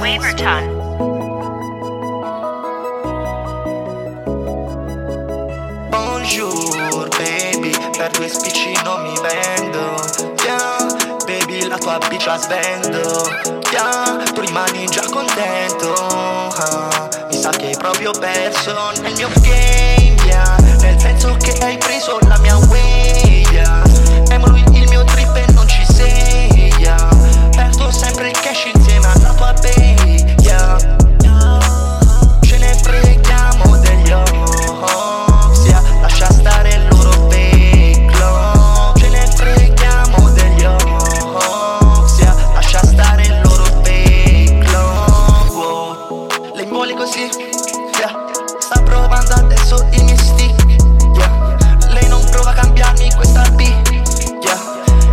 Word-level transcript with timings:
Waverton. 0.00 0.64
Bonjour 5.90 7.08
baby, 7.18 7.70
per 7.96 8.10
due 8.12 8.28
spicci 8.28 8.72
non 8.84 9.02
mi 9.02 9.14
vendo. 9.20 9.94
Yeah, 10.44 10.86
baby 11.26 11.66
la 11.68 11.78
tua 11.78 11.98
bitch 12.08 12.26
la 12.26 12.36
svendo. 12.38 13.28
Yeah, 13.70 14.22
tu 14.32 14.40
rimani 14.40 14.86
già 14.86 15.02
contento. 15.10 15.92
Ah, 15.94 17.08
Mi 17.28 17.36
sa 17.36 17.50
che 17.50 17.66
hai 17.66 17.76
proprio 17.76 18.10
perso 18.12 18.74
nel 19.00 19.14
mio 19.14 19.28
game 19.40 20.16
Yeah, 20.26 20.56
nel 20.80 20.98
senso 20.98 21.29
adesso 49.70 49.86
il 49.92 50.04
mio 50.04 50.16
stick 50.16 50.64
yeah. 51.14 51.56
Lei 51.90 52.08
non 52.08 52.24
prova 52.30 52.50
a 52.50 52.54
cambiarmi 52.54 53.12
questa 53.14 53.48
B 53.50 53.60
yeah. 53.60 54.58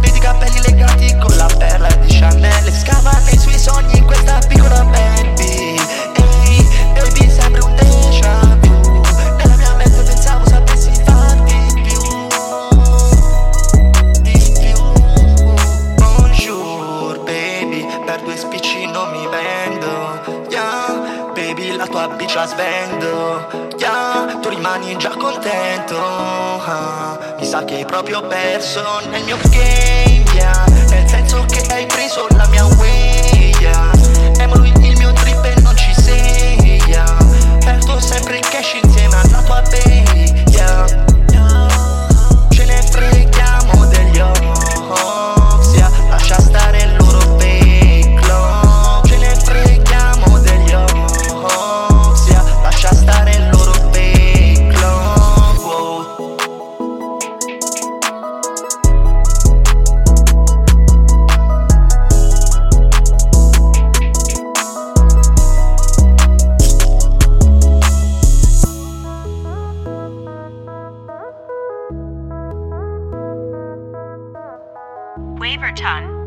Vedi 0.00 0.16
i 0.16 0.20
capelli 0.20 0.60
legati 0.62 1.16
con 1.18 1.36
la 1.36 1.48
perla 1.58 1.88
di 1.96 2.18
Chanel 2.18 2.72
scava 2.72 3.12
nei 3.26 3.38
suoi 3.38 3.58
sogni 3.58 4.00
questa 4.02 4.38
piccola 4.48 4.84
baby 4.84 5.76
Ehi, 6.14 6.68
baby 6.94 7.30
sembri 7.30 7.60
un 7.60 7.74
déjà 7.74 8.56
vu 8.60 9.02
Nella 9.36 9.56
mia 9.56 9.74
mente 9.74 10.02
pensavo 10.02 10.48
sapessi 10.48 10.90
far 11.04 11.42
di 11.42 11.82
più 11.82 12.00
Di 14.22 14.52
più 14.60 14.78
Bonjour 15.96 17.18
baby 17.24 17.86
Per 18.04 18.22
due 18.22 18.36
spicci 18.36 18.86
non 18.86 19.10
mi 19.10 19.26
baby 19.28 19.37
la 21.78 21.86
tua 21.86 22.08
bitch 22.08 22.34
la 22.34 22.46
svendo. 22.46 23.46
Yeah, 23.78 24.38
tu 24.40 24.48
rimani 24.48 24.96
già 24.96 25.10
contento. 25.10 25.96
Ah, 25.96 27.16
Mi 27.38 27.46
sa 27.46 27.64
che 27.64 27.76
hai 27.76 27.84
proprio 27.84 28.20
perso 28.22 28.82
nel 29.10 29.22
mio 29.22 29.38
game 29.50 30.24
Yeah, 30.34 30.64
nel 30.90 31.08
senso 31.08 31.44
Waverton. 75.38 76.17